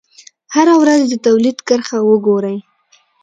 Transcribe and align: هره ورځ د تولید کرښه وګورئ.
هره 0.53 0.73
ورځ 0.81 1.01
د 1.09 1.13
تولید 1.25 1.57
کرښه 1.67 1.97
وګورئ. 2.09 2.57